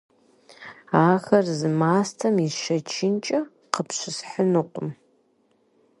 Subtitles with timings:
[1.09, 3.39] Ахэр зы мастэм ишэчынкӀэ
[3.73, 4.89] къыпщысхьынукъым.